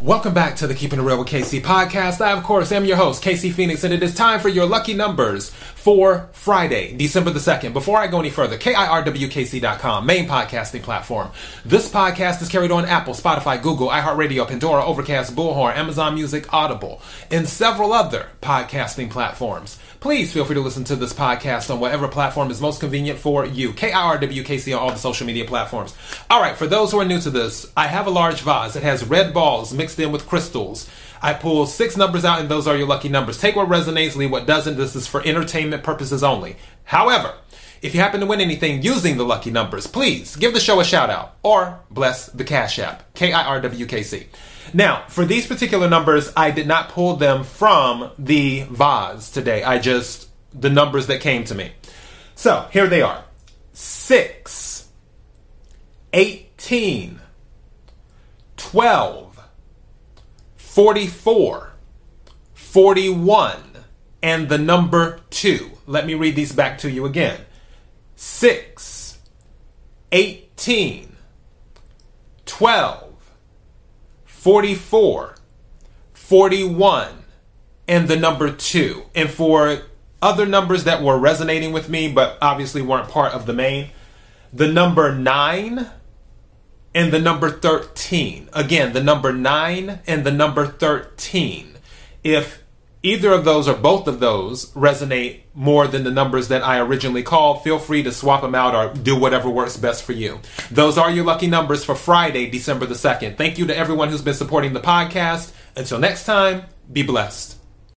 [0.00, 2.20] Welcome back to the Keeping It Real with KC podcast.
[2.20, 4.92] I, of course, am your host, KC Phoenix, and it is time for your lucky
[4.92, 7.72] numbers for Friday, December the 2nd.
[7.72, 11.30] Before I go any further, KIRWKC.com, main podcasting platform.
[11.64, 17.00] This podcast is carried on Apple, Spotify, Google, iHeartRadio, Pandora, Overcast, Bullhorn, Amazon Music, Audible,
[17.30, 19.78] and several other podcasting platforms.
[20.00, 23.46] Please feel free to listen to this podcast on whatever platform is most convenient for
[23.46, 23.72] you.
[23.72, 25.94] KIRWKC on all the social media platforms.
[26.28, 28.76] All right, for those who are new to this, I have a large vase.
[28.76, 30.88] It has red balls mixed in with crystals.
[31.20, 33.38] I pull six numbers out, and those are your lucky numbers.
[33.38, 34.76] Take what resonates, leave what doesn't.
[34.76, 36.56] This is for entertainment purposes only.
[36.84, 37.34] However,
[37.82, 40.84] if you happen to win anything using the lucky numbers, please give the show a
[40.84, 43.14] shout out or bless the Cash App.
[43.14, 44.26] K I R W K C.
[44.72, 49.62] Now, for these particular numbers, I did not pull them from the vase today.
[49.62, 50.28] I just,
[50.58, 51.72] the numbers that came to me.
[52.34, 53.24] So, here they are
[53.74, 54.88] 6,
[56.12, 57.20] 18,
[58.56, 59.33] 12,
[60.74, 61.72] 44,
[62.54, 63.56] 41,
[64.24, 65.70] and the number 2.
[65.86, 67.38] Let me read these back to you again
[68.16, 69.18] 6,
[70.10, 71.16] 18,
[72.44, 73.14] 12,
[74.24, 75.36] 44,
[76.12, 77.08] 41,
[77.86, 79.04] and the number 2.
[79.14, 79.78] And for
[80.20, 83.90] other numbers that were resonating with me, but obviously weren't part of the main,
[84.52, 85.88] the number 9
[86.94, 88.48] and the number 13.
[88.52, 91.76] Again, the number 9 and the number 13.
[92.22, 92.62] If
[93.02, 97.22] either of those or both of those resonate more than the numbers that I originally
[97.22, 100.40] called, feel free to swap them out or do whatever works best for you.
[100.70, 103.36] Those are your lucky numbers for Friday, December the 2nd.
[103.36, 105.52] Thank you to everyone who's been supporting the podcast.
[105.76, 107.63] Until next time, be blessed.